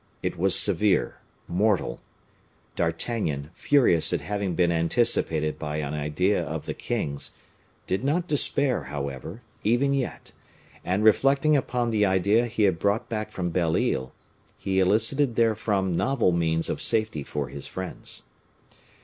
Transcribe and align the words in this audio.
It 0.23 0.35
was 0.35 0.57
severe, 0.57 1.19
mortal. 1.47 1.99
D'Artagnan, 2.75 3.51
furious 3.53 4.11
at 4.11 4.19
having 4.21 4.55
been 4.55 4.71
anticipated 4.71 5.59
by 5.59 5.77
an 5.77 5.93
idea 5.93 6.41
of 6.43 6.65
the 6.65 6.73
king's, 6.73 7.35
did 7.85 8.03
not 8.03 8.27
despair, 8.27 8.85
however, 8.85 9.43
even 9.63 9.93
yet; 9.93 10.31
and 10.83 11.03
reflecting 11.03 11.55
upon 11.55 11.91
the 11.91 12.03
idea 12.03 12.47
he 12.47 12.63
had 12.63 12.79
brought 12.79 13.09
back 13.09 13.29
from 13.29 13.51
Belle 13.51 13.77
Isle, 13.77 14.11
he 14.57 14.79
elicited 14.79 15.35
therefrom 15.35 15.95
novel 15.95 16.31
means 16.31 16.67
of 16.67 16.81
safety 16.81 17.21
for 17.21 17.49
his 17.49 17.67
friends. 17.67 18.23